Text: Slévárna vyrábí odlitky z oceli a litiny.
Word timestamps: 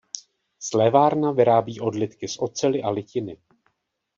Slévárna 0.59 1.31
vyrábí 1.33 1.79
odlitky 1.79 2.27
z 2.27 2.39
oceli 2.39 2.81
a 2.83 2.89
litiny. 2.91 3.37